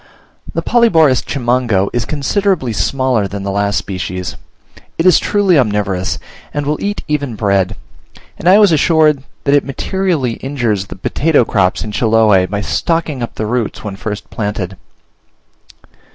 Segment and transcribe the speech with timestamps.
[0.55, 4.35] The Polyborus Chimango is considerably smaller than the last species.
[4.97, 6.17] It is truly omnivorous,
[6.51, 7.75] and will eat even bread;
[8.39, 13.21] and I was assured that it materially injures the potato crops in Chiloe, by stocking
[13.21, 14.75] up the roots when first planted.